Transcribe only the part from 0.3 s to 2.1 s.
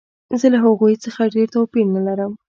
زه له هغوی څخه ډېر توپیر نه